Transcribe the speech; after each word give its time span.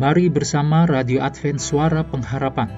Mari 0.00 0.32
bersama 0.32 0.88
Radio 0.88 1.20
Advent 1.20 1.60
Suara 1.60 2.00
Pengharapan 2.00 2.72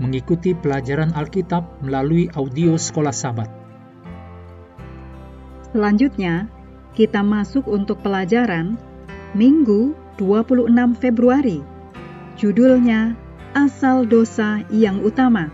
mengikuti 0.00 0.56
pelajaran 0.56 1.12
Alkitab 1.12 1.84
melalui 1.84 2.32
audio 2.32 2.80
Sekolah 2.80 3.12
Sabat. 3.12 3.52
Selanjutnya, 5.68 6.48
kita 6.96 7.20
masuk 7.20 7.68
untuk 7.68 8.00
pelajaran 8.00 8.80
Minggu 9.36 9.92
26 10.16 10.72
Februari. 10.96 11.60
Judulnya 12.40 13.20
Asal 13.52 14.08
Dosa 14.08 14.64
Yang 14.72 15.12
Utama. 15.12 15.52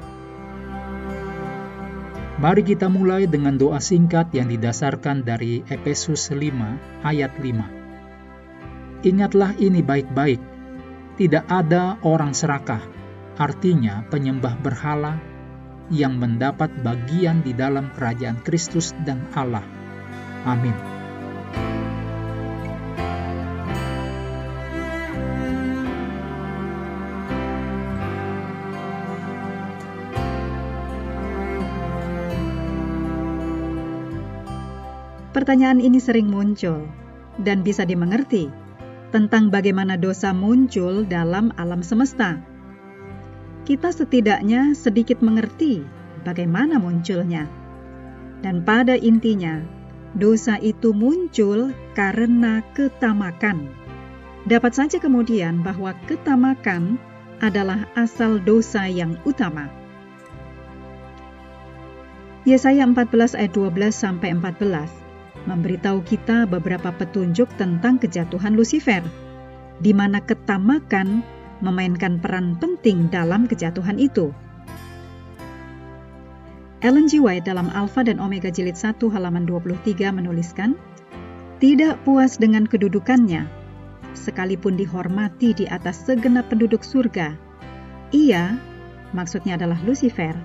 Mari 2.39 2.63
kita 2.63 2.87
mulai 2.87 3.27
dengan 3.27 3.59
doa 3.59 3.83
singkat 3.83 4.31
yang 4.31 4.47
didasarkan 4.47 5.27
dari 5.27 5.67
Efesus 5.67 6.31
5 6.31 7.03
ayat 7.03 7.35
5. 7.43 9.03
Ingatlah 9.03 9.59
ini 9.59 9.83
baik-baik, 9.83 10.58
tidak 11.19 11.51
ada 11.51 11.99
orang 12.07 12.31
serakah, 12.31 12.79
artinya 13.35 14.07
penyembah 14.07 14.55
berhala 14.63 15.19
yang 15.91 16.15
mendapat 16.15 16.71
bagian 16.87 17.43
di 17.43 17.51
dalam 17.51 17.91
kerajaan 17.91 18.39
Kristus 18.47 18.95
dan 19.03 19.27
Allah. 19.35 19.67
Amin. 20.47 20.79
Pertanyaan 35.35 35.83
ini 35.83 35.99
sering 35.99 36.31
muncul 36.31 36.87
dan 37.43 37.63
bisa 37.67 37.87
dimengerti 37.87 38.68
tentang 39.09 39.49
bagaimana 39.49 39.97
dosa 39.97 40.37
muncul 40.37 41.09
dalam 41.09 41.53
alam 41.57 41.81
semesta. 41.81 42.41
Kita 43.65 43.93
setidaknya 43.93 44.73
sedikit 44.73 45.21
mengerti 45.21 45.85
bagaimana 46.25 46.81
munculnya. 46.81 47.49
Dan 48.41 48.63
pada 48.63 48.95
intinya, 48.95 49.61
dosa 50.17 50.57
itu 50.61 50.95
muncul 50.95 51.75
karena 51.93 52.65
ketamakan. 52.73 53.69
Dapat 54.49 54.73
saja 54.73 54.97
kemudian 55.03 55.61
bahwa 55.61 55.93
ketamakan 56.09 56.97
adalah 57.45 57.85
asal 57.99 58.41
dosa 58.41 58.89
yang 58.89 59.19
utama. 59.29 59.69
Yesaya 62.49 62.89
14 62.89 63.37
ayat 63.37 63.53
12 63.53 63.93
sampai 63.93 64.33
14 64.33 65.08
memberitahu 65.49 66.05
kita 66.05 66.45
beberapa 66.45 66.93
petunjuk 66.93 67.49
tentang 67.57 67.97
kejatuhan 67.97 68.55
Lucifer, 68.55 69.01
di 69.81 69.97
mana 69.97 70.21
ketamakan 70.21 71.25
memainkan 71.65 72.21
peran 72.21 72.55
penting 72.61 73.09
dalam 73.09 73.49
kejatuhan 73.49 73.97
itu. 73.97 74.31
Ellen 76.79 77.11
G. 77.11 77.19
White 77.19 77.51
dalam 77.51 77.67
Alpha 77.75 78.07
dan 78.07 78.23
Omega 78.23 78.55
Jilid 78.55 78.79
1 78.79 79.03
halaman 79.11 79.43
23 79.49 80.15
menuliskan, 80.15 80.79
Tidak 81.59 82.07
puas 82.07 82.39
dengan 82.39 82.71
kedudukannya, 82.71 83.51
sekalipun 84.15 84.79
dihormati 84.79 85.59
di 85.59 85.67
atas 85.67 86.07
segenap 86.07 86.47
penduduk 86.47 86.87
surga, 86.87 87.35
ia, 88.15 88.55
maksudnya 89.11 89.59
adalah 89.59 89.83
Lucifer, 89.83 90.39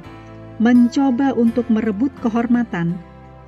mencoba 0.57 1.37
untuk 1.37 1.69
merebut 1.69 2.09
kehormatan 2.17 2.97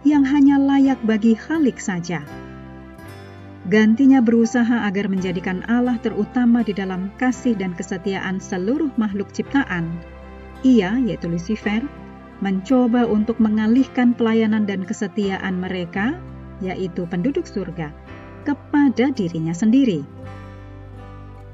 yang 0.06 0.22
hanya 0.22 0.62
layak 0.62 1.02
bagi 1.02 1.34
Khalik 1.34 1.82
saja. 1.82 2.22
Gantinya 3.66 4.22
berusaha 4.22 4.86
agar 4.86 5.10
menjadikan 5.10 5.66
Allah 5.66 5.98
terutama 5.98 6.62
di 6.62 6.78
dalam 6.78 7.10
kasih 7.18 7.58
dan 7.58 7.74
kesetiaan 7.74 8.38
seluruh 8.38 8.94
makhluk 8.94 9.34
ciptaan. 9.34 9.90
Ia, 10.62 11.02
yaitu 11.02 11.26
Lucifer, 11.26 11.82
mencoba 12.46 13.10
untuk 13.10 13.42
mengalihkan 13.42 14.14
pelayanan 14.14 14.70
dan 14.70 14.86
kesetiaan 14.86 15.58
mereka, 15.58 16.14
yaitu 16.62 17.10
penduduk 17.10 17.50
surga, 17.50 17.90
kepada 18.46 19.10
dirinya 19.10 19.58
sendiri. 19.58 20.06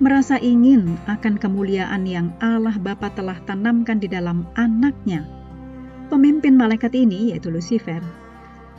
Merasa 0.04 0.36
ingin 0.44 1.00
akan 1.08 1.40
kemuliaan 1.40 2.04
yang 2.04 2.36
Allah 2.44 2.76
Bapa 2.76 3.08
telah 3.16 3.40
tanamkan 3.48 4.04
di 4.04 4.12
dalam 4.12 4.44
anaknya. 4.60 5.24
Pemimpin 6.12 6.60
malaikat 6.60 6.92
ini, 6.92 7.32
yaitu 7.32 7.48
Lucifer, 7.48 8.04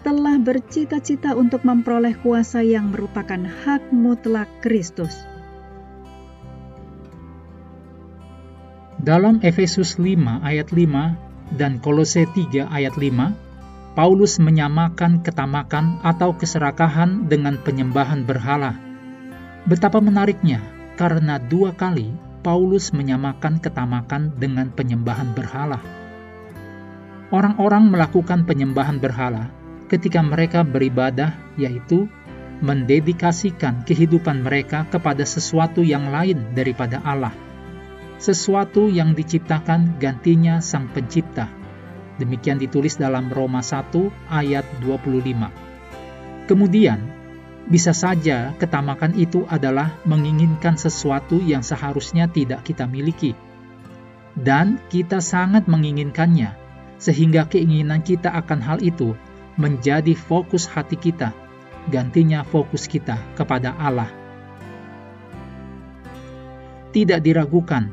telah 0.02 0.34
bercita-cita 0.34 1.38
untuk 1.38 1.62
memperoleh 1.62 2.18
kuasa 2.18 2.58
yang 2.66 2.90
merupakan 2.90 3.38
hak 3.38 3.94
mutlak 3.94 4.50
Kristus. 4.58 5.14
Dalam 8.98 9.38
Efesus 9.46 9.98
5 9.98 10.42
ayat 10.42 10.74
5 10.74 11.54
dan 11.54 11.78
Kolose 11.78 12.26
3 12.26 12.66
ayat 12.66 12.94
5, 12.98 13.94
Paulus 13.94 14.42
menyamakan 14.42 15.22
ketamakan 15.22 16.02
atau 16.02 16.34
keserakahan 16.34 17.30
dengan 17.30 17.58
penyembahan 17.62 18.26
berhala. 18.26 18.74
Betapa 19.70 20.02
menariknya, 20.02 20.58
karena 20.98 21.38
dua 21.38 21.74
kali 21.78 22.10
Paulus 22.42 22.90
menyamakan 22.90 23.62
ketamakan 23.62 24.34
dengan 24.34 24.74
penyembahan 24.74 25.30
berhala. 25.30 25.78
Orang-orang 27.30 27.86
melakukan 27.86 28.42
penyembahan 28.42 28.98
berhala 28.98 29.61
ketika 29.92 30.24
mereka 30.24 30.64
beribadah, 30.64 31.36
yaitu 31.60 32.08
mendedikasikan 32.64 33.84
kehidupan 33.84 34.40
mereka 34.40 34.88
kepada 34.88 35.28
sesuatu 35.28 35.84
yang 35.84 36.08
lain 36.08 36.56
daripada 36.56 37.04
Allah, 37.04 37.36
sesuatu 38.16 38.88
yang 38.88 39.12
diciptakan 39.12 40.00
gantinya 40.00 40.64
Sang 40.64 40.88
Pencipta. 40.88 41.52
Demikian 42.16 42.56
ditulis 42.56 42.96
dalam 42.96 43.28
Roma 43.28 43.60
1 43.60 43.92
ayat 44.32 44.64
25. 44.80 46.48
Kemudian, 46.48 47.02
bisa 47.68 47.92
saja 47.92 48.56
ketamakan 48.56 49.12
itu 49.12 49.44
adalah 49.50 49.92
menginginkan 50.08 50.80
sesuatu 50.80 51.36
yang 51.42 51.60
seharusnya 51.60 52.32
tidak 52.32 52.64
kita 52.64 52.88
miliki. 52.88 53.36
Dan 54.32 54.80
kita 54.88 55.20
sangat 55.20 55.68
menginginkannya, 55.68 56.56
sehingga 56.96 57.44
keinginan 57.50 58.00
kita 58.00 58.32
akan 58.32 58.60
hal 58.64 58.78
itu 58.80 59.12
menjadi 59.56 60.16
fokus 60.16 60.64
hati 60.64 60.96
kita, 60.96 61.32
gantinya 61.92 62.46
fokus 62.46 62.88
kita 62.88 63.20
kepada 63.36 63.76
Allah. 63.76 64.08
Tidak 66.92 67.20
diragukan, 67.24 67.88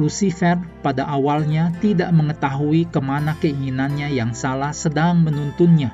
Lucifer 0.00 0.56
pada 0.80 1.04
awalnya 1.04 1.68
tidak 1.84 2.08
mengetahui 2.16 2.88
ke 2.88 2.96
mana 2.96 3.36
keinginannya 3.36 4.08
yang 4.08 4.32
salah 4.32 4.72
sedang 4.72 5.20
menuntunnya. 5.20 5.92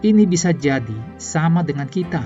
Ini 0.00 0.24
bisa 0.24 0.50
jadi 0.56 0.96
sama 1.20 1.60
dengan 1.60 1.86
kita. 1.86 2.24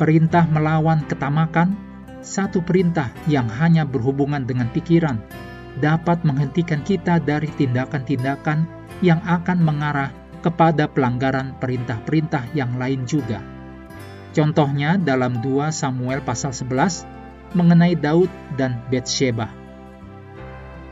Perintah 0.00 0.48
melawan 0.48 1.04
ketamakan, 1.04 1.76
satu 2.24 2.64
perintah 2.64 3.12
yang 3.28 3.44
hanya 3.60 3.84
berhubungan 3.84 4.48
dengan 4.48 4.72
pikiran, 4.72 5.20
dapat 5.78 6.24
menghentikan 6.24 6.80
kita 6.80 7.20
dari 7.20 7.52
tindakan-tindakan 7.52 8.79
yang 8.98 9.22
akan 9.22 9.62
mengarah 9.62 10.10
kepada 10.40 10.88
pelanggaran 10.90 11.56
perintah-perintah 11.60 12.50
yang 12.56 12.76
lain 12.76 13.06
juga. 13.06 13.40
Contohnya 14.30 14.96
dalam 14.96 15.42
2 15.42 15.70
Samuel 15.74 16.22
pasal 16.22 16.54
11 16.54 17.06
mengenai 17.54 17.98
Daud 17.98 18.30
dan 18.54 18.78
Bathsheba. 18.88 19.50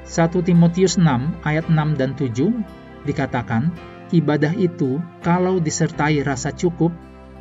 1 0.09 0.33
Timotius 0.43 0.97
6 0.97 1.45
ayat 1.45 1.69
6 1.69 2.01
dan 2.01 2.17
7 2.17 3.07
dikatakan, 3.07 3.71
ibadah 4.11 4.53
itu 4.57 4.99
kalau 5.21 5.61
disertai 5.61 6.25
rasa 6.25 6.51
cukup 6.51 6.91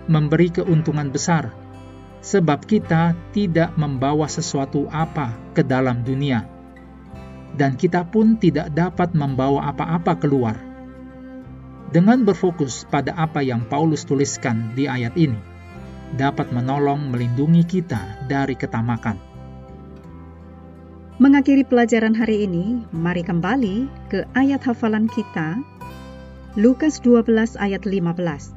memberi 0.06 0.52
keuntungan 0.52 1.10
besar, 1.10 1.52
sebab 2.22 2.64
kita 2.68 3.16
tidak 3.32 3.74
membawa 3.80 4.28
sesuatu 4.28 4.86
apa 4.92 5.34
ke 5.56 5.64
dalam 5.64 6.04
dunia 6.04 6.57
dan 7.58 7.74
kita 7.74 8.06
pun 8.06 8.38
tidak 8.38 8.70
dapat 8.72 9.18
membawa 9.18 9.74
apa-apa 9.74 10.14
keluar. 10.22 10.56
Dengan 11.90 12.22
berfokus 12.22 12.86
pada 12.86 13.18
apa 13.18 13.42
yang 13.42 13.66
Paulus 13.66 14.06
tuliskan 14.06 14.78
di 14.78 14.86
ayat 14.86 15.18
ini, 15.18 15.40
dapat 16.16 16.54
menolong 16.54 17.10
melindungi 17.12 17.66
kita 17.66 18.28
dari 18.30 18.54
ketamakan. 18.54 19.18
Mengakhiri 21.18 21.66
pelajaran 21.66 22.14
hari 22.14 22.46
ini, 22.46 22.86
mari 22.94 23.26
kembali 23.26 23.90
ke 24.14 24.30
ayat 24.38 24.62
hafalan 24.62 25.10
kita, 25.10 25.58
Lukas 26.54 27.02
12 27.02 27.58
ayat 27.58 27.90
15. 27.90 28.54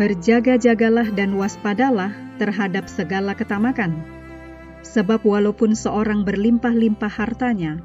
Berjaga-jagalah 0.00 1.12
dan 1.12 1.36
waspadalah 1.36 2.16
terhadap 2.40 2.88
segala 2.88 3.36
ketamakan, 3.36 4.00
sebab 4.80 5.20
walaupun 5.20 5.76
seorang 5.76 6.24
berlimpah-limpah 6.24 7.12
hartanya, 7.12 7.84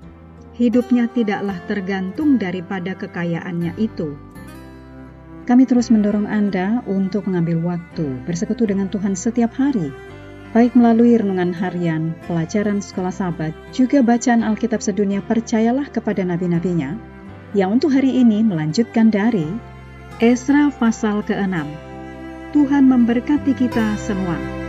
hidupnya 0.62 1.10
tidaklah 1.10 1.58
tergantung 1.66 2.38
daripada 2.38 2.94
kekayaannya 2.94 3.74
itu. 3.82 4.14
Kami 5.50 5.66
terus 5.66 5.90
mendorong 5.90 6.30
Anda 6.30 6.86
untuk 6.86 7.26
mengambil 7.26 7.58
waktu 7.66 8.22
bersekutu 8.30 8.70
dengan 8.70 8.86
Tuhan 8.94 9.18
setiap 9.18 9.58
hari, 9.58 9.90
baik 10.54 10.78
melalui 10.78 11.18
renungan 11.18 11.50
harian, 11.50 12.14
pelajaran 12.30 12.78
sekolah 12.78 13.10
sahabat, 13.10 13.58
juga 13.74 14.06
bacaan 14.06 14.46
Alkitab 14.46 14.86
sedunia 14.86 15.26
percayalah 15.26 15.90
kepada 15.90 16.22
nabi-nabinya, 16.22 16.94
yang 17.58 17.82
untuk 17.82 17.90
hari 17.90 18.22
ini 18.22 18.46
melanjutkan 18.46 19.10
dari 19.10 19.50
Esra 20.22 20.70
pasal 20.70 21.26
ke-6. 21.26 21.66
Tuhan 22.54 22.86
memberkati 22.86 23.58
kita 23.58 23.98
semua. 23.98 24.61